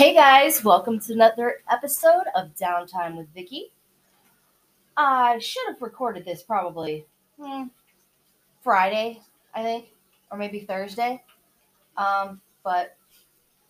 Hey 0.00 0.14
guys, 0.14 0.64
welcome 0.64 0.98
to 0.98 1.12
another 1.12 1.56
episode 1.70 2.24
of 2.34 2.54
Downtime 2.54 3.18
with 3.18 3.26
Vicky. 3.34 3.70
I 4.96 5.38
should 5.40 5.62
have 5.68 5.82
recorded 5.82 6.24
this 6.24 6.42
probably 6.42 7.04
hmm, 7.38 7.64
Friday, 8.62 9.20
I 9.52 9.62
think, 9.62 9.88
or 10.32 10.38
maybe 10.38 10.60
Thursday. 10.60 11.22
Um, 11.98 12.40
but 12.64 12.96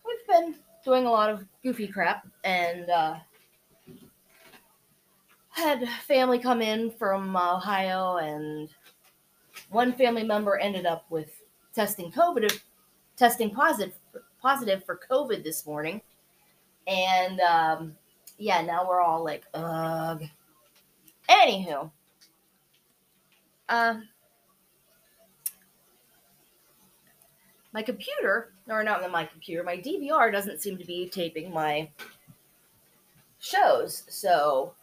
we've 0.06 0.24
been 0.28 0.54
doing 0.84 1.06
a 1.06 1.10
lot 1.10 1.30
of 1.30 1.44
goofy 1.64 1.88
crap 1.88 2.24
and 2.44 2.88
uh, 2.88 3.16
had 5.50 5.88
family 6.06 6.38
come 6.38 6.62
in 6.62 6.92
from 6.92 7.36
Ohio, 7.36 8.18
and 8.18 8.68
one 9.70 9.94
family 9.94 10.22
member 10.22 10.56
ended 10.58 10.86
up 10.86 11.06
with 11.10 11.42
testing 11.74 12.12
COVID, 12.12 12.56
testing 13.16 13.50
positive 13.50 13.94
positive 14.40 14.84
for 14.84 15.00
COVID 15.10 15.42
this 15.42 15.66
morning. 15.66 16.00
And 16.90 17.40
um, 17.40 17.96
yeah, 18.36 18.62
now 18.62 18.86
we're 18.86 19.00
all 19.00 19.24
like, 19.24 19.44
ugh. 19.54 20.24
Anywho, 21.28 21.88
uh, 23.68 23.94
my 27.72 27.82
computer, 27.82 28.52
or 28.68 28.82
not 28.82 29.08
my 29.12 29.24
computer, 29.24 29.62
my 29.62 29.76
DVR 29.76 30.32
doesn't 30.32 30.60
seem 30.60 30.76
to 30.78 30.84
be 30.84 31.08
taping 31.08 31.52
my 31.52 31.88
shows. 33.38 34.02
So, 34.08 34.74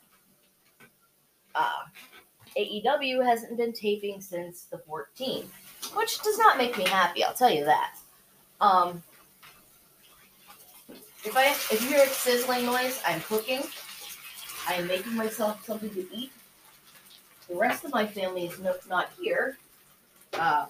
uh, 1.53 1.83
AEW 2.57 3.25
hasn't 3.25 3.57
been 3.57 3.73
taping 3.73 4.21
since 4.21 4.63
the 4.63 4.81
14th, 4.89 5.49
which 5.93 6.21
does 6.21 6.37
not 6.37 6.57
make 6.57 6.77
me 6.77 6.85
happy, 6.87 7.25
I'll 7.25 7.33
tell 7.33 7.51
you 7.51 7.65
that. 7.65 7.95
Um, 8.61 9.03
if 11.27 11.35
I 11.35 11.47
if 11.73 11.81
you 11.81 11.89
hear 11.89 12.03
a 12.03 12.07
sizzling 12.07 12.65
noise, 12.65 13.01
I'm 13.05 13.19
cooking. 13.21 13.61
I 14.67 14.75
am 14.75 14.87
making 14.87 15.13
myself 15.13 15.63
something 15.65 15.89
to 15.89 16.07
eat. 16.15 16.31
The 17.49 17.55
rest 17.55 17.83
of 17.83 17.91
my 17.91 18.05
family 18.05 18.45
is 18.45 18.57
no, 18.59 18.73
not 18.87 19.09
here. 19.19 19.57
Uh, 20.33 20.67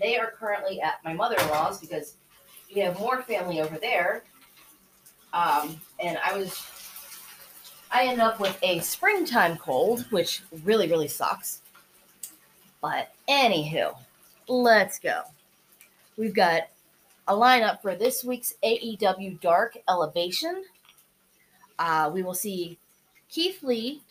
they 0.00 0.16
are 0.16 0.30
currently 0.30 0.80
at 0.80 1.04
my 1.04 1.12
mother-in-law's 1.12 1.80
because 1.80 2.14
we 2.74 2.80
have 2.80 2.98
more 2.98 3.22
family 3.22 3.60
over 3.60 3.76
there. 3.78 4.22
Um, 5.34 5.78
and 6.02 6.18
I 6.24 6.36
was, 6.36 6.62
I 7.90 8.04
ended 8.04 8.20
up 8.20 8.40
with 8.40 8.58
a 8.62 8.80
springtime 8.80 9.56
cold, 9.56 10.06
which 10.10 10.42
really, 10.64 10.88
really 10.88 11.08
sucks. 11.08 11.60
But 12.80 13.12
anywho, 13.28 13.94
let's 14.46 14.98
go. 14.98 15.22
We've 16.16 16.34
got 16.34 16.68
a 17.28 17.34
lineup 17.34 17.82
for 17.82 17.94
this 17.94 18.24
week's 18.24 18.54
AEW 18.64 19.38
Dark 19.40 19.76
Elevation. 19.88 20.64
Uh, 21.78 22.10
we 22.12 22.22
will 22.22 22.34
see 22.34 22.78
Keith 23.28 23.62
Lee 23.62 24.02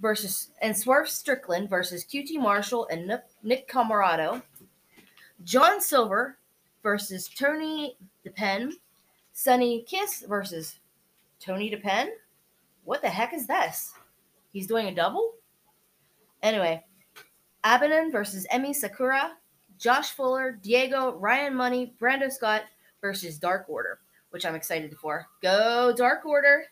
versus 0.00 0.50
and 0.60 0.76
Swerve 0.76 1.08
Strickland 1.08 1.70
versus 1.70 2.04
QT 2.04 2.34
Marshall 2.34 2.88
and 2.90 3.20
Nick 3.44 3.68
Comoroto. 3.68 4.42
John 5.44 5.80
Silver 5.80 6.36
versus 6.82 7.28
Tony 7.28 7.96
Deppen. 8.26 8.72
Sonny 9.32 9.82
Kiss 9.82 10.24
versus 10.28 10.80
Tony 11.38 11.70
Deppen. 11.70 12.08
What 12.84 13.02
the 13.02 13.08
heck 13.08 13.34
is 13.34 13.46
this? 13.46 13.94
He's 14.52 14.66
doing 14.66 14.88
a 14.88 14.94
double? 14.94 15.34
Anyway, 16.42 16.84
Abaddon 17.62 18.10
versus 18.10 18.46
Emi 18.52 18.74
Sakura. 18.74 19.32
Josh 19.78 20.10
Fuller, 20.10 20.58
Diego, 20.62 21.14
Ryan 21.16 21.54
Money, 21.54 21.94
Brando 22.00 22.30
Scott 22.30 22.62
versus 23.00 23.38
Dark 23.38 23.66
Order, 23.68 23.98
which 24.30 24.46
I'm 24.46 24.54
excited 24.54 24.96
for. 24.96 25.26
Go 25.42 25.94
Dark 25.96 26.24
Order. 26.24 26.64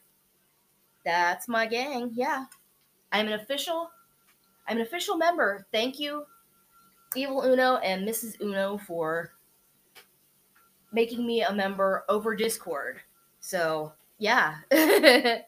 That's 1.05 1.48
my 1.48 1.66
gang. 1.66 2.10
Yeah. 2.14 2.47
I'm 3.12 3.27
an 3.27 3.34
official 3.34 3.91
I'm 4.66 4.78
an 4.78 4.82
official 4.82 5.16
member. 5.16 5.66
Thank 5.72 6.00
you 6.00 6.25
Evil 7.15 7.42
Uno 7.42 7.76
and 7.76 8.06
Mrs. 8.06 8.41
Uno 8.41 8.78
for 8.78 9.32
making 10.92 11.26
me 11.26 11.42
a 11.42 11.53
member 11.53 12.04
over 12.09 12.34
Discord. 12.34 13.00
So, 13.41 13.92
yeah. 14.19 14.56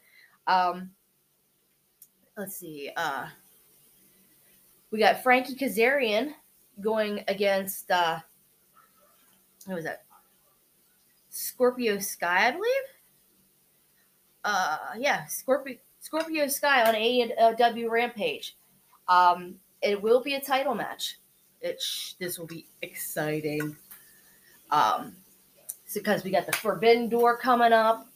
um 0.46 0.90
let's 2.36 2.56
see. 2.56 2.90
Uh 2.96 3.26
we 4.90 4.98
got 4.98 5.22
Frankie 5.22 5.56
Kazarian 5.56 6.34
going 6.80 7.24
against 7.28 7.90
uh 7.90 8.18
what 9.66 9.76
was 9.76 9.84
that? 9.84 10.04
Scorpio 11.30 11.98
Sky, 11.98 12.48
I 12.48 12.50
believe. 12.52 12.82
Uh 14.44 14.78
yeah, 14.98 15.24
Scorpio 15.26 15.76
Scorpio 16.00 16.46
Sky 16.48 16.86
on 16.88 16.94
AEW 16.94 17.90
Rampage. 17.90 18.56
Um 19.08 19.56
it 19.82 20.00
will 20.00 20.22
be 20.22 20.34
a 20.34 20.40
title 20.40 20.74
match. 20.74 21.18
It 21.60 21.80
sh- 21.80 22.12
this 22.18 22.38
will 22.38 22.46
be 22.46 22.66
exciting. 22.82 23.76
Um 24.70 25.14
because 25.94 26.24
we 26.24 26.30
got 26.30 26.46
the 26.46 26.52
Forbidden 26.52 27.08
Door 27.08 27.38
coming 27.38 27.72
up. 27.72 28.06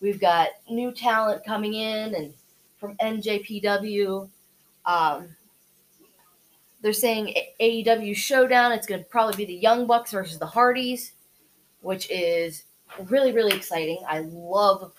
We've 0.00 0.20
got 0.20 0.48
new 0.70 0.92
talent 0.92 1.44
coming 1.44 1.74
in 1.74 2.14
and 2.14 2.34
from 2.78 2.96
NJPW. 2.98 4.28
Um, 4.86 5.28
they're 6.84 6.92
saying 6.92 7.34
AEW 7.62 8.14
Showdown. 8.14 8.72
It's 8.72 8.86
going 8.86 9.02
to 9.02 9.08
probably 9.08 9.36
be 9.36 9.46
the 9.46 9.58
Young 9.58 9.86
Bucks 9.86 10.12
versus 10.12 10.38
the 10.38 10.44
Hardys, 10.44 11.12
which 11.80 12.10
is 12.10 12.64
really, 13.08 13.32
really 13.32 13.56
exciting. 13.56 14.04
I 14.06 14.18
love 14.30 14.92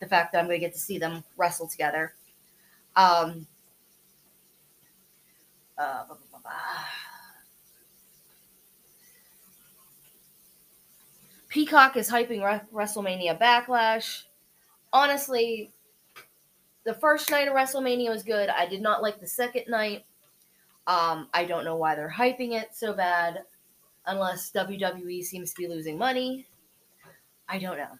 the 0.00 0.06
fact 0.06 0.32
that 0.32 0.38
I'm 0.38 0.46
going 0.46 0.58
to 0.58 0.66
get 0.66 0.72
to 0.72 0.80
see 0.80 0.96
them 0.96 1.22
wrestle 1.36 1.68
together. 1.68 2.14
Um, 2.96 3.46
uh, 5.76 6.06
blah, 6.06 6.16
blah, 6.30 6.40
blah, 6.40 6.52
Peacock 11.50 11.98
is 11.98 12.10
hyping 12.10 12.40
WrestleMania 12.72 13.38
Backlash. 13.38 14.22
Honestly, 14.94 15.74
the 16.84 16.94
first 16.94 17.30
night 17.30 17.48
of 17.48 17.54
WrestleMania 17.54 18.08
was 18.08 18.22
good. 18.22 18.48
I 18.48 18.64
did 18.64 18.80
not 18.80 19.02
like 19.02 19.20
the 19.20 19.26
second 19.26 19.64
night. 19.68 20.06
Um, 20.88 21.28
I 21.34 21.44
don't 21.44 21.66
know 21.66 21.76
why 21.76 21.94
they're 21.94 22.12
hyping 22.16 22.52
it 22.52 22.70
so 22.72 22.94
bad, 22.94 23.42
unless 24.06 24.50
WWE 24.52 25.22
seems 25.22 25.52
to 25.52 25.58
be 25.58 25.68
losing 25.68 25.98
money. 25.98 26.46
I 27.46 27.58
don't 27.58 27.76
know. 27.76 27.98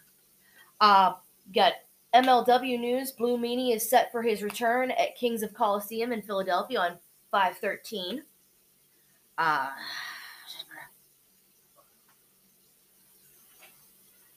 Uh, 0.80 1.12
got 1.54 1.74
MLW 2.14 2.80
news. 2.80 3.12
Blue 3.12 3.36
Meanie 3.36 3.76
is 3.76 3.88
set 3.88 4.10
for 4.10 4.22
his 4.22 4.42
return 4.42 4.90
at 4.92 5.16
Kings 5.16 5.42
of 5.42 5.52
Colosseum 5.52 6.12
in 6.12 6.22
Philadelphia 6.22 6.80
on 6.80 6.98
513. 7.30 8.22
Uh, 9.36 9.68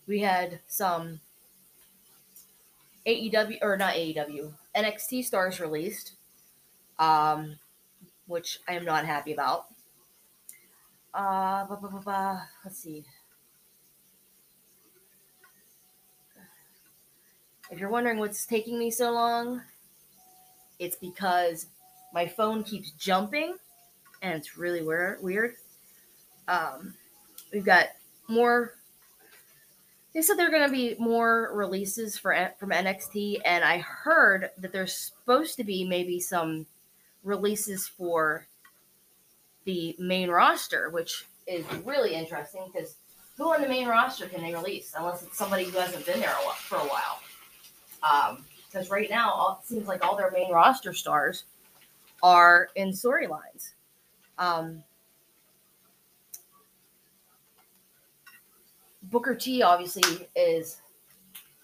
we 0.07 0.19
had 0.19 0.59
some 0.67 1.21
AEW, 3.07 3.59
or 3.61 3.77
not 3.77 3.93
AEW, 3.93 4.51
NXT 4.75 5.23
stars 5.23 5.61
released. 5.61 6.15
Um, 6.99 7.55
which 8.31 8.59
I 8.67 8.73
am 8.73 8.85
not 8.85 9.05
happy 9.05 9.33
about. 9.33 9.67
Uh, 11.13 11.65
let's 12.63 12.79
see. 12.79 13.03
If 17.69 17.79
you're 17.79 17.89
wondering 17.89 18.17
what's 18.17 18.45
taking 18.45 18.79
me 18.79 18.91
so 18.91 19.11
long, 19.11 19.61
it's 20.79 20.95
because 20.95 21.67
my 22.13 22.27
phone 22.27 22.63
keeps 22.63 22.91
jumping 22.91 23.55
and 24.21 24.33
it's 24.33 24.57
really 24.57 24.81
weird. 24.81 25.55
Um, 26.47 26.93
we've 27.53 27.65
got 27.65 27.87
more. 28.27 28.75
They 30.13 30.21
said 30.21 30.37
there 30.37 30.47
are 30.47 30.51
going 30.51 30.67
to 30.67 30.71
be 30.71 30.95
more 30.99 31.51
releases 31.53 32.17
for 32.17 32.51
from 32.59 32.71
NXT, 32.71 33.39
and 33.45 33.63
I 33.63 33.77
heard 33.77 34.49
that 34.57 34.73
there's 34.73 34.93
supposed 34.93 35.55
to 35.57 35.63
be 35.63 35.85
maybe 35.85 36.19
some 36.19 36.65
releases 37.23 37.87
for 37.87 38.45
the 39.65 39.95
main 39.99 40.29
roster, 40.29 40.89
which 40.89 41.25
is 41.47 41.65
really 41.85 42.15
interesting 42.15 42.69
because 42.71 42.95
who 43.37 43.53
on 43.53 43.61
the 43.61 43.67
main 43.67 43.87
roster 43.87 44.27
can 44.27 44.41
they 44.41 44.53
release 44.53 44.93
unless 44.97 45.23
it's 45.23 45.37
somebody 45.37 45.65
who 45.65 45.77
hasn't 45.77 46.05
been 46.05 46.19
there 46.19 46.35
for 46.57 46.75
a 46.75 46.79
while? 46.79 47.19
Because 48.67 48.89
um, 48.89 48.93
right 48.93 49.09
now, 49.09 49.31
all, 49.31 49.61
it 49.61 49.67
seems 49.67 49.87
like 49.87 50.03
all 50.05 50.15
their 50.15 50.31
main 50.31 50.51
roster 50.51 50.93
stars 50.93 51.45
are 52.23 52.69
in 52.75 52.89
storylines. 52.89 53.73
Um, 54.37 54.83
Booker 59.03 59.35
T 59.35 59.61
obviously 59.61 60.27
is 60.35 60.81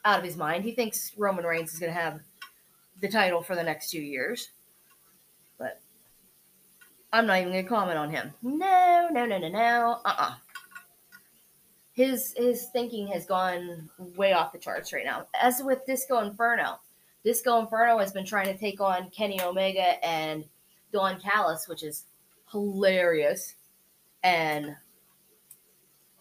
out 0.04 0.20
of 0.20 0.26
his 0.26 0.38
mind. 0.38 0.64
He 0.64 0.72
thinks 0.72 1.14
Roman 1.18 1.46
Reigns 1.46 1.74
is 1.74 1.80
going 1.80 1.94
to 1.94 2.00
have 2.00 2.20
the 3.02 3.08
title 3.08 3.42
for 3.42 3.56
the 3.56 3.64
next 3.64 3.90
two 3.90 4.02
years. 4.02 4.50
I'm 7.14 7.26
not 7.26 7.40
even 7.40 7.54
gonna 7.54 7.64
comment 7.64 7.98
on 7.98 8.10
him. 8.10 8.34
No, 8.42 9.08
no, 9.12 9.26
no, 9.26 9.38
no, 9.38 9.50
no. 9.50 10.02
Uh 10.06 10.16
uh 10.18 10.36
his 11.94 12.34
his 12.38 12.68
thinking 12.68 13.08
has 13.08 13.26
gone 13.26 13.90
way 14.16 14.34
off 14.34 14.52
the 14.52 14.60
charts 14.60 14.94
right 14.94 15.06
now. 15.06 15.26
As 15.42 15.62
with 15.64 15.86
Disco 15.86 16.20
Inferno, 16.20 16.80
Disco 17.24 17.60
Inferno 17.60 17.98
has 17.98 18.12
been 18.12 18.26
trying 18.26 18.46
to 18.48 18.58
take 18.58 18.80
on 18.82 19.10
Kenny 19.10 19.42
Omega 19.42 20.04
and 20.06 20.46
Don 20.92 21.20
Callis, 21.20 21.68
which 21.68 21.82
is 21.82 22.06
hilarious. 22.52 23.56
And 24.24 24.76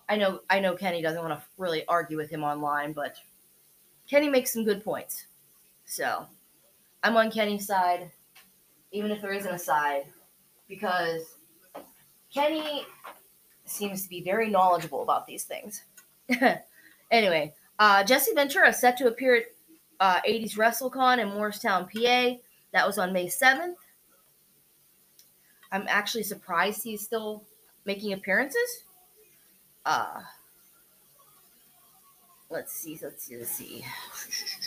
I 0.09 0.17
know 0.17 0.41
I 0.49 0.61
know 0.61 0.77
Kenny 0.77 1.03
doesn't 1.03 1.23
want 1.23 1.39
to 1.39 1.45
really 1.59 1.85
argue 1.89 2.17
with 2.17 2.31
him 2.31 2.45
online, 2.45 2.93
but 2.93 3.17
Kenny 4.09 4.29
makes 4.29 4.53
some 4.53 4.65
good 4.65 4.83
points. 4.85 5.27
So 5.85 6.27
I'm 7.03 7.17
on 7.17 7.31
Kenny's 7.31 7.67
side, 7.67 8.11
even 8.97 9.11
if 9.11 9.21
there 9.21 9.35
isn't 9.35 9.55
a 9.55 9.59
side, 9.59 10.05
because 10.69 11.37
Kenny 12.33 12.87
seems 13.67 14.03
to 14.03 14.09
be 14.09 14.23
very 14.23 14.49
knowledgeable 14.49 15.03
about 15.03 15.27
these 15.27 15.45
things. 15.45 15.83
anyway, 17.11 17.53
uh, 17.79 18.03
Jesse 18.05 18.33
Ventura 18.35 18.73
set 18.73 18.97
to 18.97 19.07
appear 19.07 19.37
at 19.37 19.43
uh, 20.01 20.21
80s 20.27 20.57
WrestleCon 20.57 21.19
in 21.19 21.29
Morristown, 21.29 21.87
PA. 21.95 22.37
That 22.73 22.87
was 22.87 22.97
on 22.97 23.13
May 23.13 23.27
7th. 23.27 23.75
I'm 25.71 25.85
actually 25.89 26.23
surprised 26.23 26.83
he's 26.83 27.03
still 27.03 27.45
making 27.85 28.15
appearances. 28.15 28.85
Uh, 29.85 30.23
let's 32.49 32.73
see, 32.73 32.99
let's 33.03 33.25
see, 33.25 33.37
let's 33.37 33.51
see. 33.51 33.85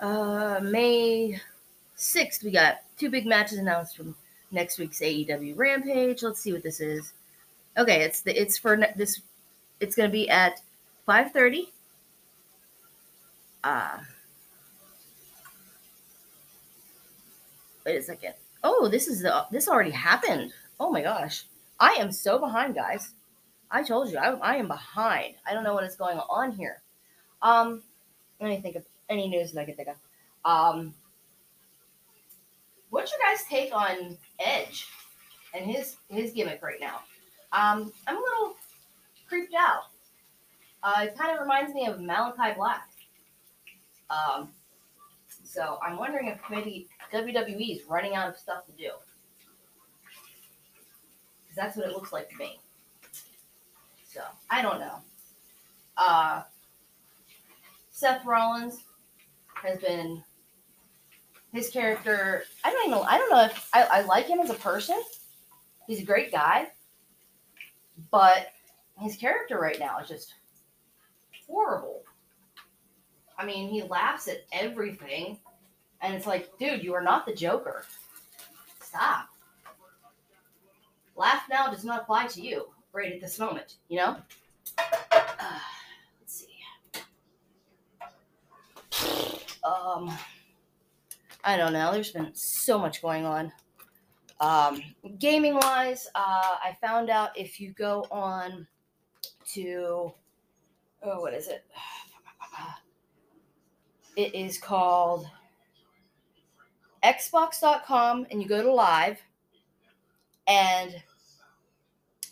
Uh, 0.00 0.60
May 0.62 1.40
6th, 1.96 2.44
we 2.44 2.50
got 2.50 2.82
two 2.96 3.10
big 3.10 3.26
matches 3.26 3.58
announced 3.58 3.96
from 3.96 4.14
next 4.50 4.78
week's 4.78 5.00
AEW 5.00 5.56
Rampage. 5.56 6.22
Let's 6.22 6.40
see 6.40 6.52
what 6.52 6.62
this 6.62 6.80
is. 6.80 7.12
Okay, 7.76 8.02
it's 8.02 8.20
the 8.20 8.40
it's 8.40 8.56
for 8.58 8.76
this. 8.96 9.20
It's 9.80 9.94
going 9.94 10.08
to 10.08 10.12
be 10.12 10.28
at 10.28 10.60
5:30. 11.06 11.68
Uh, 13.64 13.98
wait 17.84 17.96
a 17.96 18.02
second. 18.02 18.34
Oh, 18.62 18.88
this 18.88 19.08
is 19.08 19.22
the 19.22 19.46
this 19.50 19.68
already 19.68 19.90
happened. 19.90 20.52
Oh 20.80 20.90
my 20.90 21.02
gosh, 21.02 21.44
I 21.80 21.90
am 21.94 22.12
so 22.12 22.38
behind, 22.38 22.74
guys. 22.74 23.14
I 23.70 23.82
told 23.82 24.10
you 24.10 24.18
I, 24.18 24.30
I 24.36 24.56
am 24.56 24.68
behind. 24.68 25.34
I 25.46 25.54
don't 25.54 25.64
know 25.64 25.74
what 25.74 25.84
is 25.84 25.96
going 25.96 26.18
on 26.18 26.52
here. 26.52 26.82
Um, 27.42 27.82
let 28.40 28.50
me 28.50 28.60
think 28.60 28.76
of 28.76 28.84
any 29.08 29.28
news 29.28 29.52
that 29.52 29.60
I 29.60 29.64
can 29.64 29.74
think 29.74 29.88
of. 29.88 29.96
Um, 30.44 30.94
what's 32.90 33.12
your 33.12 33.20
guys' 33.20 33.44
take 33.48 33.74
on 33.74 34.16
Edge 34.38 34.86
and 35.54 35.64
his 35.64 35.96
his 36.08 36.32
gimmick 36.32 36.62
right 36.62 36.80
now? 36.80 37.00
Um, 37.52 37.92
I'm 38.06 38.16
a 38.16 38.20
little 38.20 38.56
creeped 39.28 39.54
out. 39.54 39.84
Uh, 40.82 41.04
it 41.04 41.18
kind 41.18 41.32
of 41.32 41.40
reminds 41.40 41.74
me 41.74 41.86
of 41.86 41.98
Malakai 41.98 42.56
Black. 42.56 42.88
Um, 44.10 44.50
so 45.44 45.78
I'm 45.84 45.98
wondering 45.98 46.28
if 46.28 46.38
maybe 46.50 46.88
WWE 47.12 47.76
is 47.76 47.84
running 47.88 48.14
out 48.14 48.28
of 48.28 48.36
stuff 48.36 48.66
to 48.66 48.72
do. 48.72 48.90
Because 51.42 51.56
that's 51.56 51.76
what 51.76 51.86
it 51.86 51.92
looks 51.92 52.12
like 52.12 52.28
to 52.30 52.36
me. 52.36 52.60
So 54.06 54.20
I 54.50 54.62
don't 54.62 54.78
know. 54.78 54.96
Uh, 55.96 56.42
Seth 57.90 58.24
Rollins 58.24 58.84
has 59.62 59.78
been 59.80 60.22
his 61.52 61.70
character. 61.70 62.44
I 62.64 62.70
don't 62.70 62.88
even. 62.88 63.04
I 63.06 63.18
don't 63.18 63.30
know 63.30 63.44
if 63.44 63.68
I, 63.72 63.82
I 63.84 64.00
like 64.02 64.26
him 64.26 64.40
as 64.40 64.50
a 64.50 64.54
person. 64.54 65.00
He's 65.86 66.00
a 66.00 66.04
great 66.04 66.30
guy, 66.30 66.68
but 68.10 68.48
his 68.98 69.16
character 69.16 69.58
right 69.58 69.78
now 69.78 69.98
is 69.98 70.08
just 70.08 70.34
horrible. 71.46 72.02
I 73.38 73.46
mean, 73.46 73.68
he 73.68 73.82
laughs 73.82 74.28
at 74.28 74.44
everything, 74.52 75.38
and 76.02 76.14
it's 76.14 76.26
like, 76.26 76.50
dude, 76.58 76.82
you 76.82 76.94
are 76.94 77.02
not 77.02 77.24
the 77.24 77.34
Joker. 77.34 77.84
Stop. 78.80 79.28
Laugh 81.16 81.42
now 81.50 81.70
does 81.70 81.84
not 81.84 82.02
apply 82.02 82.26
to 82.28 82.40
you 82.40 82.66
right 82.92 83.12
at 83.12 83.20
this 83.20 83.38
moment. 83.38 83.76
You 83.88 83.98
know 83.98 84.16
let's 85.12 86.26
see. 86.26 86.48
Um. 89.68 90.18
I 91.44 91.56
don't 91.56 91.72
know. 91.72 91.92
There's 91.92 92.12
been 92.12 92.34
so 92.34 92.78
much 92.78 93.00
going 93.00 93.24
on. 93.24 93.52
Um, 94.40 94.82
gaming 95.18 95.54
wise, 95.54 96.06
uh, 96.14 96.56
I 96.62 96.76
found 96.80 97.10
out 97.10 97.30
if 97.36 97.60
you 97.60 97.72
go 97.72 98.04
on 98.10 98.66
to, 99.54 100.12
oh, 101.02 101.20
what 101.20 101.34
is 101.34 101.48
it? 101.48 101.64
It 104.16 104.34
is 104.34 104.58
called 104.58 105.28
Xbox.com, 107.04 108.26
and 108.32 108.42
you 108.42 108.48
go 108.48 108.64
to 108.64 108.72
live, 108.72 109.16
and 110.48 111.00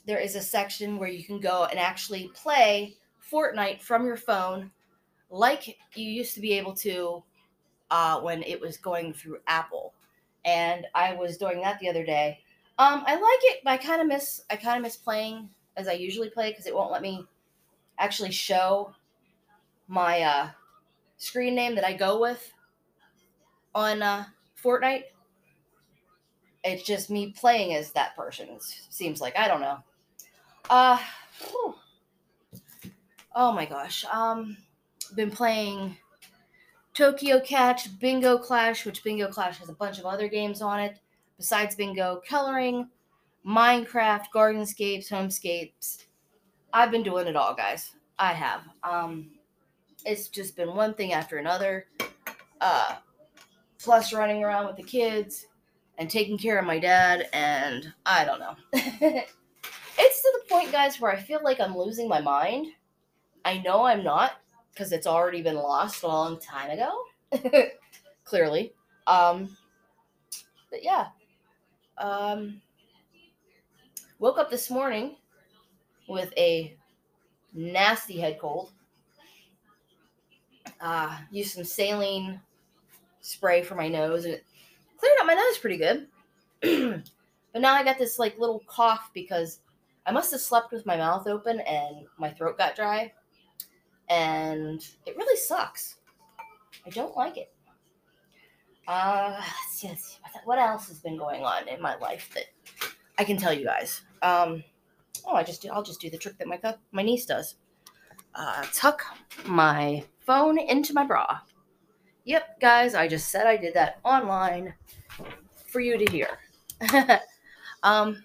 there 0.05 0.19
is 0.19 0.35
a 0.35 0.43
section 0.43 0.99
where 0.99 1.09
you 1.09 1.23
can 1.23 1.39
go 1.39 1.67
and 1.67 1.79
actually 1.79 2.33
play 2.35 2.97
Fortnite 3.33 3.81
from 3.83 4.05
your 4.05 4.17
phone 4.17 4.73
like 5.37 5.79
you 5.95 6.11
used 6.11 6.35
to 6.35 6.41
be 6.41 6.53
able 6.55 6.75
to 6.75 7.23
uh, 7.91 8.21
when 8.21 8.43
it 8.43 8.61
was 8.61 8.77
going 8.77 9.13
through 9.13 9.39
Apple, 9.47 9.93
and 10.45 10.87
I 10.95 11.15
was 11.15 11.37
doing 11.37 11.61
that 11.61 11.79
the 11.79 11.89
other 11.89 12.05
day. 12.05 12.41
Um, 12.79 13.05
I 13.07 13.15
like 13.15 13.41
it, 13.55 13.61
but 13.65 13.71
I 13.71 13.77
kind 13.77 14.01
of 14.01 14.07
miss 14.07 14.43
I 14.51 14.57
kind 14.57 14.77
of 14.77 14.83
miss 14.83 14.97
playing 14.97 15.49
as 15.77 15.89
I 15.89 15.93
usually 15.93 16.31
play 16.31 16.51
because 16.51 16.67
it 16.67 16.75
won't 16.75 16.91
let 16.91 17.03
me 17.03 17.27
actually 17.99 18.33
show 18.33 18.93
my 19.89 20.23
uh, 20.23 20.51
screen 21.17 21.55
name 21.55 21.75
that 21.77 21.87
I 21.87 21.93
go 21.93 22.21
with 22.21 22.53
on 23.75 24.03
uh, 24.03 24.25
Fortnite. 24.63 25.05
It's 26.65 26.83
just 26.83 27.11
me 27.11 27.33
playing 27.37 27.75
as 27.75 27.93
that 27.93 28.17
person. 28.17 28.49
It 28.49 28.63
seems 28.91 29.21
like 29.21 29.37
I 29.39 29.49
don't 29.49 29.61
know. 29.61 29.79
Uh, 30.69 30.99
oh 33.35 33.53
my 33.53 33.67
gosh. 33.67 34.05
Um, 34.07 34.57
been 35.15 35.31
playing 35.31 35.97
Tokyo 36.95 37.41
Catch, 37.41 37.99
Bingo 37.99 38.39
Clash, 38.39 38.87
which 38.87 39.05
Bingo 39.05 39.29
Clash 39.29 39.59
has 39.59 39.69
a 39.69 39.75
bunch 39.75 39.99
of 39.99 40.07
other 40.07 40.29
games 40.29 40.63
on 40.63 40.81
it. 40.81 40.99
Besides 41.37 41.75
Bingo, 41.75 42.23
Coloring, 42.27 42.89
Minecraft, 43.47 44.25
Gardenscapes, 44.35 45.09
Homescapes. 45.09 46.05
I've 46.73 46.91
been 46.91 47.03
doing 47.03 47.27
it 47.27 47.37
all, 47.37 47.55
guys. 47.55 47.93
I 48.19 48.33
have. 48.33 48.63
Um, 48.83 49.31
it's 50.07 50.29
just 50.29 50.57
been 50.57 50.75
one 50.75 50.95
thing 50.95 51.13
after 51.13 51.37
another. 51.37 51.87
Uh, 52.61 52.97
plus 53.79 54.13
running 54.13 54.43
around 54.43 54.67
with 54.67 54.77
the 54.77 54.83
kids 54.83 55.47
and 55.99 56.11
taking 56.11 56.39
care 56.39 56.59
of 56.59 56.67
my 56.67 56.79
dad, 56.79 57.29
and 57.33 57.93
I 58.05 58.25
don't 58.25 58.41
know. 58.41 58.57
it's 58.73 60.23
to 60.23 60.41
the 60.41 60.49
point, 60.49 60.73
guys, 60.73 61.01
where 61.01 61.13
I 61.13 61.17
feel 61.17 61.41
like 61.45 61.61
I'm 61.61 61.77
losing 61.77 62.09
my 62.09 62.21
mind. 62.21 62.69
I 63.45 63.59
know 63.59 63.85
I'm 63.85 64.03
not, 64.03 64.33
because 64.77 64.93
it's 64.93 65.07
already 65.07 65.41
been 65.41 65.57
lost 65.57 66.03
a 66.03 66.07
long 66.07 66.39
time 66.39 66.71
ago. 66.71 67.03
Clearly. 68.25 68.75
Um, 69.07 69.57
but 70.71 70.85
yeah. 70.85 71.07
Um, 71.97 72.61
woke 74.19 74.39
up 74.39 74.51
this 74.51 74.71
morning 74.71 75.17
with 76.09 76.31
a 76.37 76.77
nasty 77.55 78.19
head 78.21 78.39
cold. 78.39 78.71
Uh, 80.79 81.17
used 81.31 81.55
some 81.55 81.65
saline 81.65 82.39
spray 83.23 83.63
for 83.63 83.77
my 83.77 83.89
nose 83.89 84.27
and 84.27 84.35
it 84.35 84.45
cleared 84.99 85.19
out 85.19 85.27
my 85.27 85.35
nose 85.35 85.57
pretty 85.57 85.79
good. 85.79 86.07
but 87.53 87.63
now 87.63 87.73
I 87.73 87.83
got 87.83 87.99
this 87.99 88.19
like 88.19 88.39
little 88.39 88.63
cough 88.67 89.11
because 89.15 89.61
I 90.05 90.13
must 90.13 90.33
have 90.33 90.41
slept 90.43 90.71
with 90.71 90.85
my 90.85 90.99
mouth 90.99 91.27
open 91.27 91.61
and 91.61 92.05
my 92.19 92.31
throat 92.31 92.59
got 92.59 92.77
dry 92.77 93.11
and 94.09 94.87
it 95.07 95.17
really 95.17 95.37
sucks. 95.37 95.97
I 96.85 96.91
don't 96.91 97.17
like 97.17 97.37
it. 97.37 97.53
Uh, 98.87 99.35
let's 99.37 99.81
see, 99.81 99.89
let's 99.89 100.05
see 100.13 100.19
what 100.45 100.59
else 100.59 100.89
has 100.89 101.01
been 101.01 101.17
going 101.17 101.43
on 101.43 101.67
in 101.69 101.83
my 101.83 101.97
life 101.97 102.31
that 102.35 102.45
I 103.19 103.25
can 103.25 103.37
tell 103.37 103.53
you 103.53 103.65
guys. 103.65 104.03
Um, 104.23 104.63
oh, 105.27 105.35
I 105.35 105.43
just 105.43 105.63
do, 105.63 105.71
I'll 105.71 105.83
just 105.83 106.01
do 106.01 106.11
the 106.11 106.19
trick 106.19 106.39
that 106.39 106.47
my 106.47 106.61
my 106.93 107.03
niece 107.03 107.27
does. 107.27 107.57
Uh, 108.35 108.65
tuck 108.73 109.03
my 109.47 110.05
phone 110.21 110.59
into 110.59 110.93
my 110.93 111.05
bra. 111.05 111.41
Yep, 112.25 112.61
guys, 112.61 112.95
I 112.95 113.09
just 113.09 113.31
said 113.31 113.47
I 113.47 113.57
did 113.57 113.75
that 113.75 113.99
online 114.05 114.75
for 115.69 115.81
you 115.81 115.97
to 115.97 116.11
hear. 116.11 116.29
um, 117.83 118.23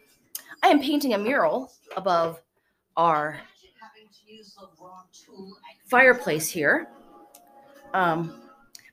I 0.63 0.67
am 0.67 0.81
painting 0.81 1.13
a 1.13 1.17
mural 1.17 1.71
above 1.95 2.41
our 2.97 3.39
fireplace 5.85 6.49
here. 6.49 6.87
Um, 7.93 8.41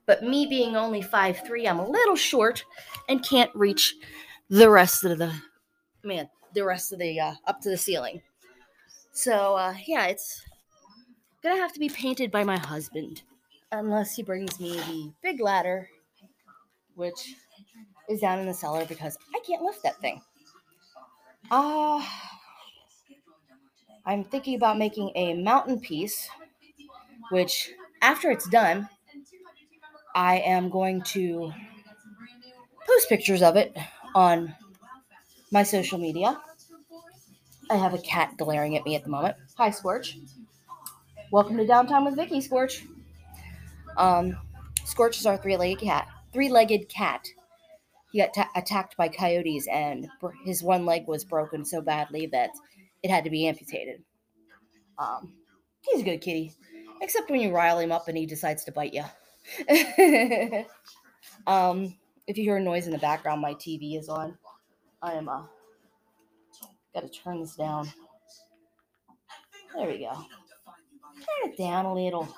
but 0.07 0.23
me 0.23 0.47
being 0.47 0.76
only 0.76 1.02
five 1.02 1.40
three, 1.47 1.68
I'm 1.68 1.78
a 1.78 1.88
little 1.88 2.16
short 2.16 2.64
and 3.09 3.25
can't 3.25 3.50
reach 3.54 3.95
the 4.49 4.71
rest 4.71 5.04
of 5.04 5.18
the 5.18 5.33
man. 6.02 6.28
the 6.54 6.64
rest 6.64 6.92
of 6.92 6.99
the 6.99 7.21
uh, 7.21 7.35
up 7.47 7.61
to 7.61 7.71
the 7.71 7.76
ceiling. 7.76 8.23
So 9.12 9.57
uh, 9.57 9.75
yeah, 9.87 10.07
it's 10.07 10.42
gonna 11.42 11.61
have 11.61 11.73
to 11.75 11.80
be 11.80 11.88
painted 11.88 12.30
by 12.30 12.45
my 12.45 12.59
husband, 12.59 13.23
unless 13.71 14.16
he 14.16 14.23
brings 14.23 14.59
me 14.59 14.76
the 14.76 15.12
big 15.23 15.40
ladder, 15.40 15.88
which 16.95 17.35
is 18.09 18.21
down 18.21 18.38
in 18.38 18.47
the 18.47 18.54
cellar 18.54 18.87
because 18.87 19.18
I 19.35 19.40
can't 19.47 19.62
lift 19.62 19.83
that 19.83 20.00
thing. 20.00 20.21
Ah. 21.50 22.35
Uh, 22.35 22.38
I'm 24.09 24.25
thinking 24.25 24.55
about 24.55 24.79
making 24.79 25.12
a 25.17 25.35
mountain 25.35 25.79
piece, 25.79 26.31
which 27.31 27.71
after 28.00 28.31
it's 28.31 28.49
done, 28.49 28.88
I 30.15 30.38
am 30.38 30.71
going 30.71 31.03
to 31.12 31.53
post 32.87 33.11
pictures 33.11 33.43
of 33.43 33.57
it 33.57 33.77
on 34.15 34.55
my 35.53 35.62
social 35.62 35.99
media. 35.99 36.41
I 37.71 37.77
have 37.77 37.93
a 37.93 37.99
cat 37.99 38.38
glaring 38.38 38.79
at 38.79 38.87
me 38.87 38.97
at 38.97 39.05
the 39.05 39.11
moment. 39.11 39.37
Hi, 39.59 39.69
Scorch. 39.69 40.17
Welcome 41.31 41.59
to 41.59 41.67
Downtown 41.67 42.07
with 42.07 42.17
Vicky, 42.17 42.41
Scorch. 42.41 42.87
Um, 43.99 44.38
Scorch 44.87 45.19
is 45.19 45.27
our 45.27 45.37
three-legged 45.37 45.81
cat. 45.81 46.09
Three-legged 46.33 46.88
cat. 46.88 47.29
He 48.11 48.21
got 48.21 48.33
ta- 48.33 48.49
attacked 48.57 48.97
by 48.97 49.09
coyotes, 49.09 49.67
and 49.67 50.09
his 50.47 50.62
one 50.62 50.87
leg 50.87 51.07
was 51.07 51.27
broken 51.27 51.62
so 51.62 51.83
badly 51.83 52.25
that 52.29 52.53
it 53.02 53.11
had 53.11 53.25
to 53.25 53.31
be 53.31 53.47
amputated. 53.47 54.02
Um, 54.99 55.33
he's 55.83 56.00
a 56.00 56.05
good 56.05 56.21
kitty, 56.21 56.55
except 57.00 57.31
when 57.31 57.40
you 57.40 57.55
rile 57.55 57.78
him 57.78 57.93
up 57.93 58.09
and 58.09 58.17
he 58.17 58.26
decides 58.26 58.64
to 58.64 58.73
bite 58.73 58.95
you. 58.95 59.05
um, 61.47 61.95
if 62.26 62.37
you 62.37 62.45
hear 62.45 62.57
a 62.57 62.61
noise 62.61 62.87
in 62.87 62.93
the 62.93 62.99
background, 62.99 63.40
my 63.40 63.55
TV 63.55 63.99
is 63.99 64.09
on. 64.09 64.37
I 65.00 65.12
am 65.12 65.28
uh, 65.28 65.43
got 66.93 67.00
to 67.00 67.09
turn 67.09 67.40
this 67.40 67.55
down. 67.55 67.88
There 69.75 69.87
we 69.87 69.99
go. 69.99 70.12
Turn 70.12 71.50
it 71.50 71.57
down 71.57 71.85
a 71.85 71.95
little. 71.95 72.28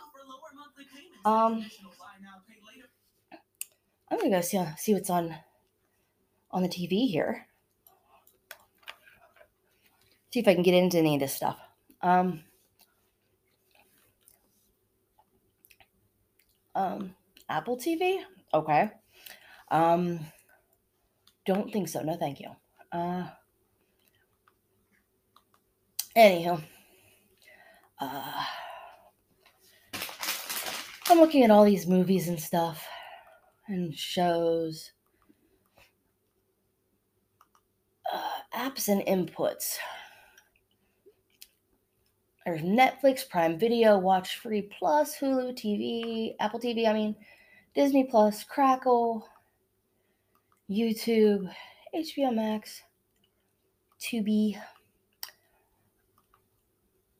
Um, 1.24 1.66
I'm 4.10 4.18
gonna 4.18 4.30
go 4.30 4.40
see 4.40 4.62
see 4.76 4.94
what's 4.94 5.10
on 5.10 5.34
on 6.50 6.62
the 6.62 6.68
TV 6.68 7.08
here. 7.08 7.46
See 10.32 10.40
if 10.40 10.48
I 10.48 10.54
can 10.54 10.62
get 10.62 10.74
into 10.74 10.98
any 10.98 11.14
of 11.14 11.20
this 11.20 11.34
stuff. 11.34 11.58
Um, 12.02 12.44
um, 16.74 17.14
Apple 17.48 17.76
TV. 17.76 18.20
Okay. 18.54 18.90
Um, 19.70 20.20
don't 21.46 21.72
think 21.72 21.88
so. 21.88 22.02
No, 22.02 22.16
thank 22.16 22.40
you. 22.40 22.50
Uh, 22.92 23.26
anyhow, 26.14 26.60
uh, 28.00 28.44
I'm 31.08 31.18
looking 31.18 31.42
at 31.42 31.50
all 31.50 31.64
these 31.64 31.86
movies 31.86 32.28
and 32.28 32.38
stuff 32.40 32.86
and 33.66 33.94
shows, 33.96 34.92
uh, 38.12 38.40
apps 38.54 38.88
and 38.88 39.02
inputs. 39.02 39.76
There's 42.50 42.62
Netflix, 42.62 43.28
Prime 43.28 43.60
Video, 43.60 43.96
Watch 43.96 44.38
Free 44.38 44.62
Plus, 44.62 45.16
Hulu 45.16 45.52
TV, 45.52 46.34
Apple 46.40 46.58
TV, 46.58 46.88
I 46.88 46.92
mean, 46.92 47.14
Disney 47.76 48.02
Plus, 48.02 48.42
Crackle, 48.42 49.24
YouTube, 50.68 51.48
HBO 51.94 52.34
Max, 52.34 52.82
Tubi. 54.00 54.60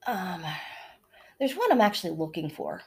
Um, 0.09 0.43
there's 1.39 1.55
one 1.55 1.71
I'm 1.71 1.81
actually 1.81 2.17
looking 2.17 2.51
for, 2.51 2.83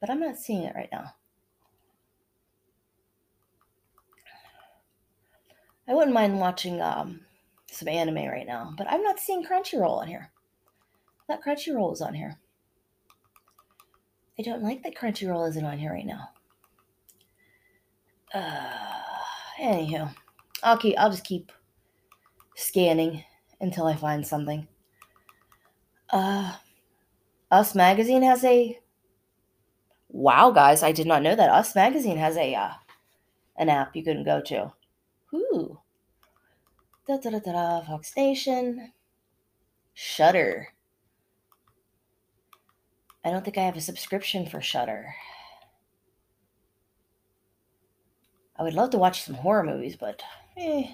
but 0.00 0.08
I'm 0.08 0.20
not 0.20 0.38
seeing 0.38 0.62
it 0.62 0.74
right 0.74 0.88
now. 0.90 1.12
I 5.86 5.92
wouldn't 5.92 6.14
mind 6.14 6.40
watching 6.40 6.80
um, 6.80 7.20
some 7.70 7.88
anime 7.88 8.24
right 8.24 8.46
now, 8.46 8.72
but 8.78 8.90
I'm 8.90 9.02
not 9.02 9.18
seeing 9.18 9.44
Crunchyroll 9.44 9.98
on 9.98 10.08
here. 10.08 10.30
That 11.28 11.42
Crunchyroll 11.42 11.92
is 11.92 12.00
on 12.00 12.14
here. 12.14 12.38
I 14.38 14.42
don't 14.42 14.62
like 14.62 14.82
that 14.82 14.94
Crunchyroll 14.94 15.48
isn't 15.48 15.64
on 15.64 15.78
here 15.78 15.92
right 15.92 16.06
now. 16.06 16.28
Uh, 18.32 18.94
Anywho, 19.60 20.12
I'll 20.62 20.76
keep. 20.78 20.98
I'll 20.98 21.10
just 21.10 21.24
keep 21.24 21.52
scanning 22.56 23.24
until 23.60 23.86
I 23.86 23.94
find 23.94 24.26
something. 24.26 24.66
Uh, 26.10 26.56
Us 27.50 27.74
Magazine 27.74 28.22
has 28.22 28.44
a. 28.44 28.78
Wow, 30.08 30.50
guys! 30.50 30.82
I 30.82 30.92
did 30.92 31.06
not 31.06 31.22
know 31.22 31.36
that 31.36 31.50
Us 31.50 31.74
Magazine 31.74 32.16
has 32.16 32.36
a 32.36 32.54
uh, 32.54 32.72
an 33.56 33.68
app 33.68 33.94
you 33.94 34.02
can 34.02 34.24
go 34.24 34.40
to. 34.42 34.72
Ooh. 35.34 35.80
Da 37.06 37.18
da 37.18 37.30
da 37.30 37.38
da. 37.38 37.80
Fox 37.82 38.12
Nation. 38.16 38.92
Shudder. 39.92 40.68
I 43.24 43.30
don't 43.30 43.42
think 43.44 43.56
I 43.56 43.62
have 43.62 43.76
a 43.76 43.80
subscription 43.80 44.46
for 44.46 44.60
Shudder. 44.60 45.14
I 48.56 48.62
would 48.62 48.74
love 48.74 48.90
to 48.90 48.98
watch 48.98 49.22
some 49.22 49.34
horror 49.34 49.64
movies, 49.64 49.96
but 49.96 50.22
eh, 50.56 50.88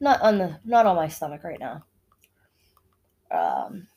not 0.00 0.20
on 0.20 0.38
the 0.38 0.58
not 0.64 0.86
on 0.86 0.96
my 0.96 1.08
stomach 1.08 1.42
right 1.42 1.58
now. 1.58 1.84
Um, 3.30 3.88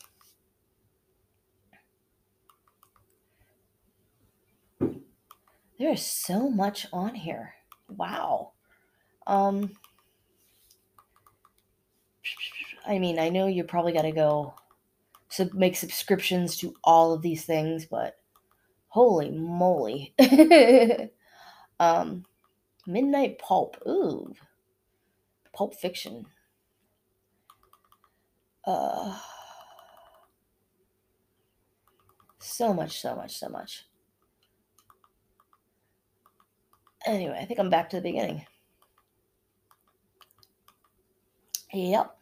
there 5.77 5.91
is 5.91 6.05
so 6.05 6.50
much 6.50 6.88
on 6.94 7.13
here. 7.13 7.55
Wow. 7.89 8.53
Um, 9.27 9.72
I 12.88 13.00
mean, 13.00 13.20
I 13.20 13.29
know 13.29 13.48
you 13.48 13.63
probably 13.63 13.91
got 13.91 14.03
to 14.03 14.12
go 14.12 14.55
sub- 15.36 15.54
make 15.54 15.75
subscriptions 15.75 16.58
to 16.58 16.74
all 16.84 17.13
of 17.13 17.22
these 17.22 17.46
things, 17.46 17.86
but 17.86 18.18
holy 18.88 19.32
moly. 19.32 20.13
um, 21.80 22.25
Midnight 22.88 23.39
Pulp. 23.39 23.77
Ooh. 23.88 24.34
Pulp 25.54 25.75
Fiction. 25.75 26.25
Uh 28.65 29.20
so 32.39 32.74
much, 32.74 33.00
so 33.00 33.15
much, 33.15 33.38
so 33.38 33.50
much. 33.50 33.86
Anyway, 37.06 37.38
I 37.39 37.46
think 37.46 37.60
I'm 37.60 37.70
back 37.70 37.89
to 37.92 37.98
the 37.98 38.01
beginning. 38.01 38.46
Yep. 41.74 42.18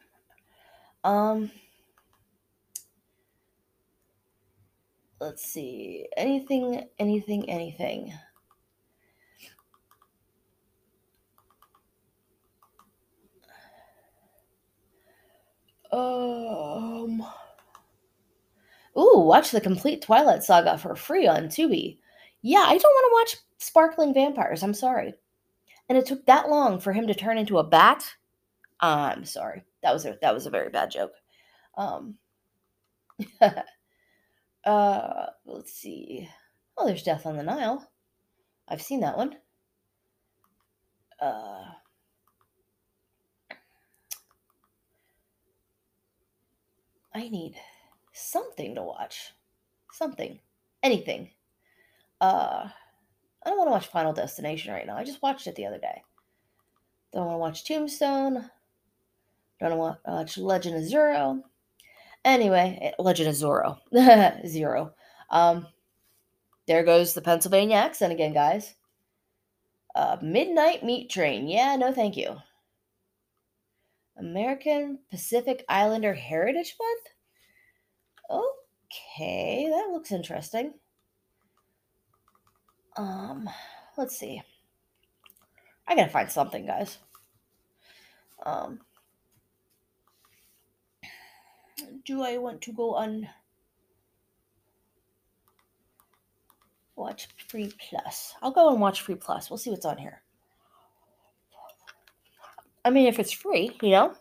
Um 1.04 1.50
let's 5.24 5.44
see. 5.44 6.06
Anything, 6.16 6.86
anything, 6.98 7.48
anything. 7.48 8.12
Um. 15.90 17.24
Ooh, 18.96 19.18
watch 19.20 19.50
the 19.50 19.60
complete 19.60 20.02
Twilight 20.02 20.44
Saga 20.44 20.76
for 20.76 20.94
free 20.94 21.26
on 21.26 21.44
Tubi. 21.46 21.98
Yeah, 22.42 22.64
I 22.66 22.76
don't 22.76 22.82
want 22.82 23.30
to 23.30 23.36
watch 23.36 23.44
sparkling 23.58 24.12
vampires. 24.12 24.62
I'm 24.62 24.74
sorry. 24.74 25.14
And 25.88 25.96
it 25.96 26.06
took 26.06 26.26
that 26.26 26.48
long 26.48 26.78
for 26.80 26.92
him 26.92 27.06
to 27.06 27.14
turn 27.14 27.38
into 27.38 27.58
a 27.58 27.64
bat. 27.64 28.04
I'm 28.80 29.24
sorry. 29.24 29.64
That 29.82 29.92
was 29.94 30.04
a 30.04 30.18
that 30.20 30.34
was 30.34 30.46
a 30.46 30.50
very 30.50 30.68
bad 30.68 30.90
joke. 30.90 31.14
Um. 31.76 32.16
uh, 34.64 35.26
let's 35.44 35.72
see. 35.72 36.28
Oh, 36.76 36.86
there's 36.86 37.02
Death 37.02 37.26
on 37.26 37.36
the 37.36 37.42
Nile. 37.42 37.90
I've 38.68 38.82
seen 38.82 39.00
that 39.00 39.16
one. 39.16 39.36
Uh. 41.20 41.64
I 47.14 47.28
need 47.28 47.54
something 48.12 48.74
to 48.74 48.82
watch. 48.82 49.32
Something. 49.92 50.40
Anything. 50.82 51.30
Uh 52.20 52.68
I 53.44 53.50
don't 53.50 53.58
want 53.58 53.68
to 53.68 53.72
watch 53.72 53.86
Final 53.88 54.12
Destination 54.12 54.72
right 54.72 54.86
now. 54.86 54.96
I 54.96 55.04
just 55.04 55.22
watched 55.22 55.46
it 55.46 55.54
the 55.54 55.66
other 55.66 55.78
day. 55.78 56.02
Don't 57.12 57.26
want 57.26 57.34
to 57.34 57.38
watch 57.38 57.64
Tombstone. 57.64 58.50
Don't 59.60 59.78
want 59.78 59.98
to 60.04 60.10
watch 60.10 60.38
Legend 60.38 60.76
of 60.76 60.84
Zero. 60.84 61.42
Anyway, 62.24 62.78
eh, 62.80 63.02
Legend 63.02 63.28
of 63.28 63.34
Zorro. 63.34 63.78
Zero. 64.46 64.94
Um, 65.30 65.66
there 66.66 66.84
goes 66.84 67.12
the 67.12 67.20
Pennsylvania 67.20 67.76
accent 67.76 68.12
again, 68.12 68.32
guys. 68.32 68.74
Uh, 69.94 70.16
Midnight 70.22 70.82
Meat 70.82 71.10
Train. 71.10 71.46
Yeah, 71.48 71.76
no, 71.76 71.92
thank 71.92 72.16
you. 72.16 72.36
American 74.16 75.00
Pacific 75.10 75.64
Islander 75.68 76.14
Heritage 76.14 76.76
Month. 78.30 78.42
Okay, 79.10 79.68
that 79.70 79.92
looks 79.92 80.12
interesting. 80.12 80.74
Um, 82.96 83.48
let's 83.98 84.16
see. 84.16 84.40
I 85.86 85.94
gotta 85.94 86.10
find 86.10 86.30
something, 86.30 86.64
guys. 86.64 86.98
Um, 88.44 88.80
do 92.04 92.22
I 92.22 92.38
want 92.38 92.60
to 92.62 92.72
go 92.72 92.94
on 92.94 93.28
watch 96.96 97.28
free 97.48 97.72
plus? 97.88 98.34
I'll 98.42 98.50
go 98.50 98.70
and 98.70 98.80
watch 98.80 99.02
free 99.02 99.14
plus. 99.14 99.50
We'll 99.50 99.58
see 99.58 99.70
what's 99.70 99.86
on 99.86 99.98
here. 99.98 100.22
I 102.84 102.90
mean, 102.90 103.06
if 103.06 103.18
it's 103.18 103.32
free, 103.32 103.76
you 103.82 103.90
know. 103.90 104.14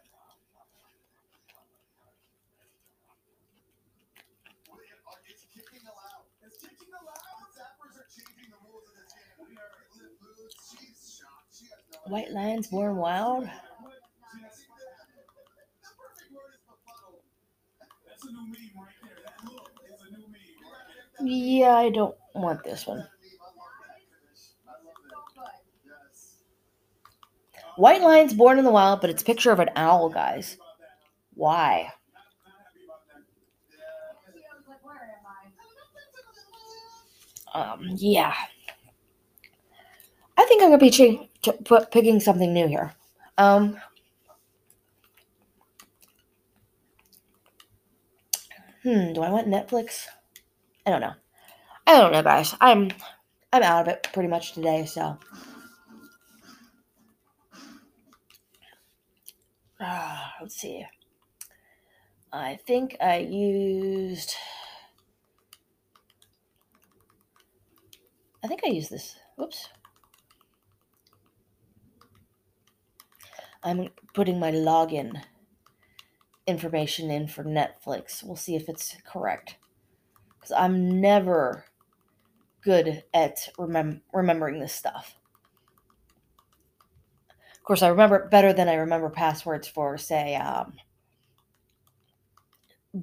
White 12.06 12.32
Lions 12.32 12.68
Born 12.68 12.98
Wild. 12.98 13.50
Yeah, 21.22 21.76
I 21.76 21.90
don't 21.90 22.16
want 22.36 22.64
this 22.64 22.86
one. 22.86 23.08
White 27.76 28.02
lions 28.02 28.34
born 28.34 28.58
in 28.58 28.66
the 28.66 28.72
wild, 28.72 29.00
but 29.00 29.12
it's 29.12 29.22
a 29.22 29.26
picture 29.26 29.52
of 29.52 29.60
an 29.60 29.70
owl, 29.76 30.10
guys. 30.10 30.58
Why? 31.36 31.94
Um, 37.54 37.80
yeah. 37.98 38.34
I 40.38 40.46
think 40.46 40.62
I'm 40.62 40.70
gonna 40.70 40.78
be 40.80 40.90
ch- 40.92 41.30
ch- 41.42 41.92
picking 41.92 42.20
something 42.20 42.54
new 42.54 42.68
here. 42.68 42.94
Um, 43.38 43.80
hmm. 48.84 49.14
Do 49.14 49.22
I 49.22 49.30
want 49.30 49.48
Netflix? 49.48 50.06
I 50.86 50.92
don't 50.92 51.02
know. 51.02 51.14
I 51.88 52.00
don't 52.00 52.12
know, 52.12 52.24
guys. 52.24 52.56
I'm 52.62 52.92
I'm 53.52 53.64
out 53.64 53.88
of 53.88 53.94
it 53.94 54.08
pretty 54.14 54.30
much 54.30 54.54
today, 54.54 54.86
so. 54.86 55.18
Uh, 59.80 60.18
let's 60.42 60.56
see. 60.56 60.86
I 62.32 62.58
think 62.66 62.96
I 63.02 63.18
used. 63.18 64.34
I 68.44 68.48
think 68.48 68.62
I 68.66 68.70
used 68.70 68.90
this. 68.90 69.16
Whoops. 69.36 69.70
I'm 73.64 73.90
putting 74.14 74.40
my 74.40 74.52
login 74.52 75.22
information 76.48 77.10
in 77.10 77.28
for 77.28 77.44
Netflix. 77.44 78.24
We'll 78.24 78.36
see 78.36 78.56
if 78.56 78.70
it's 78.70 78.96
correct. 79.06 79.58
Because 80.40 80.52
I'm 80.52 81.00
never 81.00 81.66
good 82.64 83.04
at 83.14 83.50
remem- 83.58 84.02
remembering 84.14 84.60
this 84.60 84.74
stuff. 84.74 85.16
Of 87.56 87.64
course, 87.64 87.82
I 87.82 87.88
remember 87.88 88.18
it 88.18 88.32
better 88.32 88.52
than 88.52 88.68
I 88.68 88.74
remember 88.74 89.10
passwords 89.10 89.68
for, 89.68 89.98
say, 89.98 90.36
um, 90.36 90.74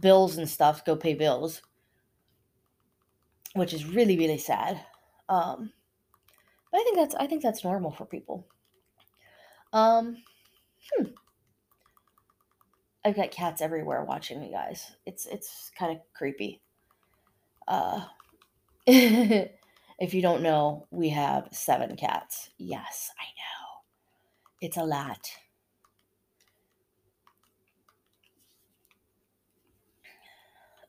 bills 0.00 0.36
and 0.36 0.48
stuff. 0.48 0.84
Go 0.84 0.96
pay 0.96 1.14
bills, 1.14 1.62
which 3.54 3.72
is 3.72 3.86
really, 3.86 4.18
really 4.18 4.38
sad. 4.38 4.80
Um, 5.30 5.72
but 6.70 6.80
I 6.80 6.84
think 6.84 6.96
that's 6.96 7.14
I 7.14 7.26
think 7.26 7.42
that's 7.42 7.64
normal 7.64 7.90
for 7.90 8.04
people. 8.04 8.46
Um, 9.72 10.18
hmm. 10.92 11.04
I've 13.04 13.16
got 13.16 13.30
cats 13.30 13.62
everywhere 13.62 14.04
watching 14.04 14.40
me, 14.40 14.50
guys. 14.50 14.92
It's 15.06 15.26
it's 15.26 15.70
kind 15.78 15.92
of 15.92 16.02
creepy. 16.12 16.60
Uh, 17.66 18.04
if 18.86 20.14
you 20.14 20.22
don't 20.22 20.42
know, 20.42 20.86
we 20.90 21.10
have 21.10 21.48
seven 21.52 21.96
cats. 21.96 22.50
Yes, 22.58 23.10
I 23.18 23.24
know. 23.24 23.80
It's 24.60 24.76
a 24.76 24.84
lot. 24.84 25.30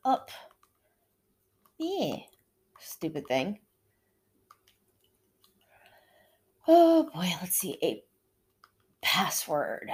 Up. 0.03 0.31
Yeah. 1.77 2.17
Stupid 2.79 3.27
thing. 3.27 3.59
Oh 6.67 7.03
boy, 7.13 7.29
let's 7.41 7.57
see. 7.57 7.77
A 7.83 8.03
password. 9.01 9.91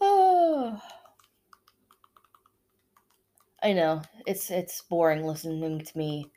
Oh. 0.00 0.80
I 3.62 3.72
know. 3.72 4.02
It's 4.26 4.50
it's 4.50 4.82
boring 4.82 5.24
listening 5.24 5.80
to 5.80 5.98
me 5.98 6.30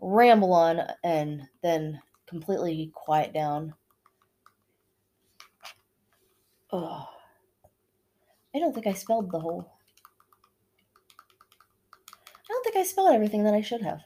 ramble 0.00 0.52
on 0.52 0.80
and 1.04 1.42
then 1.62 2.00
completely 2.26 2.90
quiet 2.94 3.32
down. 3.32 3.74
Oh. 6.72 7.08
I 8.54 8.58
don't 8.58 8.72
think 8.72 8.86
I 8.86 8.92
spelled 8.92 9.30
the 9.30 9.38
whole. 9.38 9.72
I 12.24 12.48
don't 12.48 12.64
think 12.64 12.76
I 12.76 12.82
spelled 12.82 13.14
everything 13.14 13.44
that 13.44 13.54
I 13.54 13.60
should 13.60 13.82
have. 13.82 14.00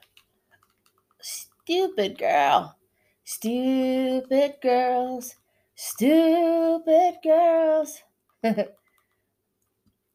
Stupid 1.21 2.19
girl. 2.19 2.77
Stupid 3.25 4.57
girls. 4.61 5.37
Stupid 5.75 7.15
girls. 7.23 8.03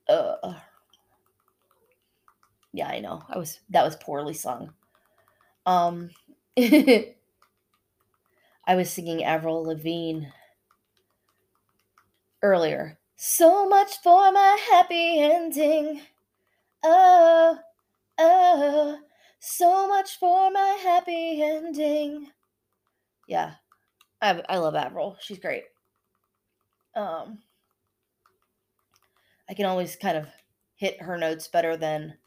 uh, 0.09 0.59
yeah, 2.73 2.87
I 2.87 2.99
know. 2.99 3.23
I 3.27 3.37
was 3.37 3.59
that 3.69 3.83
was 3.83 3.95
poorly 3.95 4.33
sung. 4.33 4.73
Um 5.65 6.11
I 6.57 7.15
was 8.75 8.91
singing 8.91 9.23
Avril 9.23 9.63
Lavigne 9.63 10.27
earlier. 12.41 12.99
So 13.15 13.67
much 13.67 14.01
for 14.01 14.31
my 14.31 14.57
happy 14.69 15.19
ending. 15.19 16.01
Oh, 16.83 17.59
oh, 18.17 18.99
so 19.39 19.87
much 19.87 20.17
for 20.17 20.51
my 20.51 20.77
happy 20.81 21.41
ending. 21.41 22.31
Yeah, 23.27 23.55
I, 24.21 24.43
I 24.49 24.57
love 24.57 24.75
Avril. 24.75 25.17
She's 25.21 25.39
great. 25.39 25.63
Um, 26.95 27.39
I 29.49 29.53
can 29.53 29.65
always 29.65 29.95
kind 29.95 30.17
of 30.17 30.27
hit 30.75 31.01
her 31.01 31.17
notes 31.17 31.47
better 31.47 31.77
than 31.77 32.17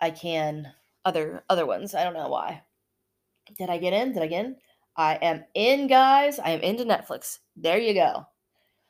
I 0.00 0.10
can 0.10 0.72
other 1.04 1.44
other 1.48 1.66
ones. 1.66 1.94
I 1.94 2.04
don't 2.04 2.14
know 2.14 2.28
why. 2.28 2.62
Did 3.56 3.70
I 3.70 3.78
get 3.78 3.92
in? 3.92 4.12
Did 4.12 4.22
I 4.22 4.26
get 4.26 4.44
in? 4.44 4.56
I 4.96 5.14
am 5.16 5.44
in, 5.54 5.86
guys. 5.86 6.38
I 6.38 6.50
am 6.50 6.60
into 6.60 6.84
Netflix. 6.84 7.38
There 7.56 7.78
you 7.78 7.94
go. 7.94 8.26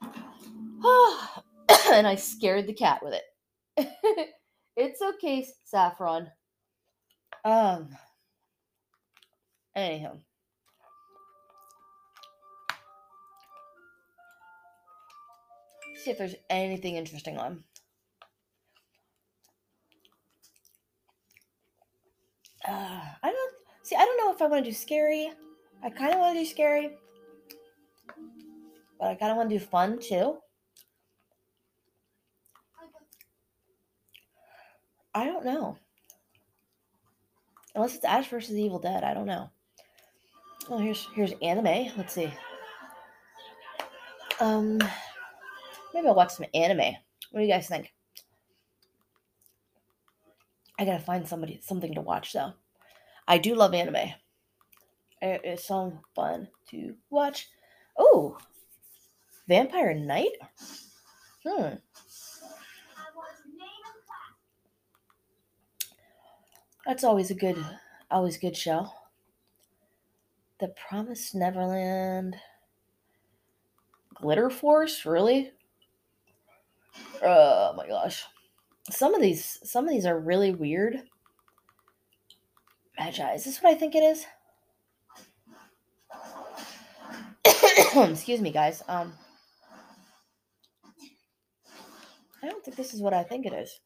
and 1.92 2.06
I 2.06 2.14
scared 2.16 2.66
the 2.66 2.72
cat 2.72 3.00
with 3.02 3.14
it. 3.14 3.94
it's 4.76 5.02
okay, 5.02 5.46
Saffron. 5.64 6.28
Um. 7.44 7.90
Anyhow. 9.76 10.18
See 15.98 16.10
if 16.12 16.18
there's 16.18 16.36
anything 16.48 16.94
interesting 16.94 17.38
on. 17.38 17.64
Uh, 22.66 23.00
I 23.22 23.30
don't 23.30 23.54
see. 23.82 23.96
I 23.96 24.04
don't 24.04 24.16
know 24.18 24.32
if 24.32 24.40
I 24.40 24.46
want 24.46 24.64
to 24.64 24.70
do 24.70 24.76
scary. 24.76 25.30
I 25.82 25.90
kind 25.90 26.12
of 26.12 26.20
want 26.20 26.36
to 26.36 26.44
do 26.44 26.46
scary, 26.46 26.90
but 29.00 29.08
I 29.08 29.14
kind 29.14 29.32
of 29.32 29.36
want 29.36 29.50
to 29.50 29.58
do 29.58 29.64
fun 29.64 29.98
too. 29.98 30.38
I 35.14 35.24
don't 35.24 35.44
know. 35.44 35.76
Unless 37.74 37.96
it's 37.96 38.04
Ash 38.04 38.28
versus 38.28 38.56
Evil 38.56 38.78
Dead, 38.78 39.02
I 39.02 39.14
don't 39.14 39.26
know. 39.26 39.50
Oh, 40.68 40.78
here's 40.78 41.08
here's 41.14 41.32
anime. 41.42 41.90
Let's 41.96 42.12
see. 42.12 42.32
Um, 44.40 44.78
maybe 45.98 46.08
I'll 46.08 46.14
watch 46.14 46.34
some 46.34 46.46
anime. 46.54 46.94
What 47.30 47.40
do 47.40 47.42
you 47.42 47.52
guys 47.52 47.66
think? 47.66 47.92
I 50.78 50.84
gotta 50.84 51.02
find 51.02 51.26
somebody 51.26 51.58
something 51.60 51.92
to 51.94 52.00
watch 52.00 52.32
though. 52.32 52.52
I 53.26 53.38
do 53.38 53.56
love 53.56 53.74
anime. 53.74 54.12
It 55.20 55.40
is 55.44 55.64
so 55.64 55.98
fun 56.14 56.46
to 56.70 56.94
watch. 57.10 57.48
Oh, 57.98 58.38
Vampire 59.48 59.92
Knight. 59.92 60.30
Hmm. 61.44 61.74
That's 66.86 67.02
always 67.02 67.32
a 67.32 67.34
good, 67.34 67.62
always 68.08 68.38
good 68.38 68.56
show. 68.56 68.88
The 70.60 70.68
Promised 70.68 71.34
Neverland. 71.34 72.36
Glitter 74.14 74.48
Force, 74.48 75.04
really? 75.04 75.52
Oh 77.22 77.74
my 77.76 77.86
gosh. 77.88 78.24
Some 78.90 79.14
of 79.14 79.20
these, 79.20 79.58
some 79.64 79.84
of 79.84 79.90
these 79.90 80.06
are 80.06 80.18
really 80.18 80.52
weird. 80.52 81.02
Magi, 82.98 83.34
is 83.34 83.44
this 83.44 83.62
what 83.62 83.72
I 83.72 83.76
think 83.76 83.94
it 83.94 84.02
is? 84.02 84.26
Excuse 88.10 88.40
me, 88.40 88.50
guys. 88.50 88.82
Um, 88.88 89.12
I 92.42 92.48
don't 92.48 92.64
think 92.64 92.76
this 92.76 92.94
is 92.94 93.00
what 93.00 93.14
I 93.14 93.22
think 93.22 93.46
it 93.46 93.52
is. 93.52 93.80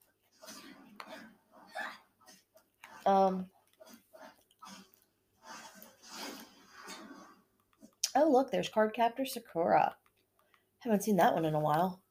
Um. 3.06 3.46
Oh, 8.14 8.30
look, 8.30 8.50
there's 8.50 8.68
Cardcaptor 8.68 9.26
Sakura. 9.26 9.96
Haven't 10.80 11.02
seen 11.02 11.16
that 11.16 11.34
one 11.34 11.44
in 11.44 11.54
a 11.54 11.60
while. 11.60 12.02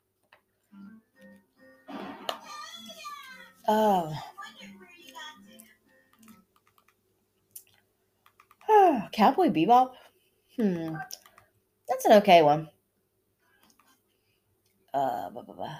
Oh. 3.73 4.13
Cowboy 9.13 9.47
Bebop? 9.47 9.91
Hmm. 10.57 10.95
That's 11.87 12.03
an 12.03 12.13
okay 12.13 12.41
one. 12.41 12.69
Uh, 14.93 15.29
blah, 15.29 15.43
blah, 15.43 15.55
blah. 15.55 15.77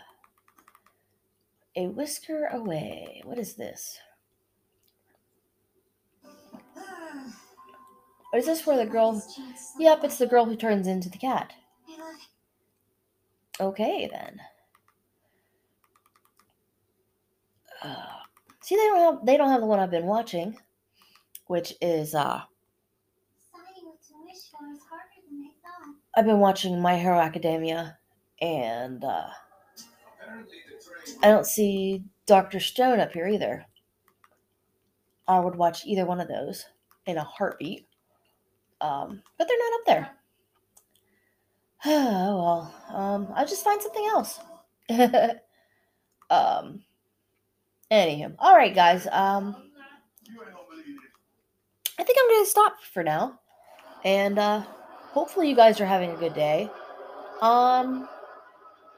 A 1.76 1.88
whisker 1.88 2.46
away. 2.54 3.22
What 3.26 3.38
is 3.38 3.56
this? 3.56 4.00
Is 8.34 8.46
this 8.46 8.66
where 8.66 8.78
the 8.78 8.86
girl? 8.86 9.22
Yep, 9.78 10.06
it's 10.06 10.18
the 10.18 10.28
girl 10.28 10.46
who 10.46 10.56
turns 10.56 10.88
into 10.88 11.10
the 11.10 11.18
cat. 11.18 11.52
Okay 13.60 14.10
then. 14.10 14.40
Uh, 17.82 17.96
see, 18.62 18.76
they 18.76 18.88
don't 18.88 19.00
have 19.00 19.26
they 19.26 19.38
don't 19.38 19.50
have 19.50 19.62
the 19.62 19.68
one 19.68 19.80
I've 19.80 19.92
been 19.92 20.06
watching, 20.06 20.58
which 21.48 21.74
is 21.82 22.16
uh. 22.16 22.42
I've 26.16 26.26
been 26.26 26.40
watching 26.40 26.82
My 26.82 26.98
Hero 26.98 27.20
Academia, 27.20 27.98
and 28.42 29.04
uh, 29.04 29.30
I 31.24 31.28
don't 31.28 31.46
see 31.46 32.04
Doctor 32.26 32.60
Stone 32.60 33.00
up 33.00 33.14
here 33.14 33.28
either. 33.28 33.66
I 35.28 35.40
would 35.40 35.56
watch 35.56 35.86
either 35.86 36.06
one 36.06 36.20
of 36.20 36.28
those 36.28 36.66
in 37.06 37.18
a 37.18 37.24
heartbeat. 37.24 37.88
Um, 38.82 39.22
but 39.38 39.48
they're 39.48 39.58
not 39.58 39.80
up 39.80 39.86
there. 39.86 40.12
oh 41.86 42.38
well, 42.44 42.76
um, 42.90 43.28
I'll 43.36 43.48
just 43.48 43.64
find 43.64 43.82
something 43.82 44.06
else. 44.06 44.40
um, 46.30 46.84
anywho, 47.92 48.34
all 48.40 48.56
right, 48.56 48.74
guys. 48.74 49.08
Um, 49.12 49.56
I 52.00 52.04
think 52.04 52.18
I'm 52.20 52.30
gonna 52.36 52.46
stop 52.46 52.76
for 52.94 53.04
now, 53.04 53.40
and 54.04 54.40
uh, 54.40 54.64
hopefully 55.12 55.50
you 55.50 55.56
guys 55.56 55.80
are 55.80 55.86
having 55.86 56.12
a 56.12 56.16
good 56.16 56.34
day. 56.34 56.70
Um, 57.42 58.08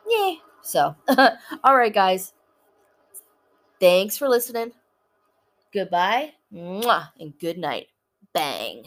yeah. 0.08 0.34
So, 0.62 0.96
all 1.64 1.76
right, 1.76 1.94
guys. 1.94 2.34
Thanks 3.80 4.18
for 4.18 4.30
listening. 4.30 4.72
Goodbye, 5.74 6.34
mwah, 6.54 7.10
and 7.20 7.38
good 7.40 7.58
night. 7.58 7.88
Bang. 8.34 8.84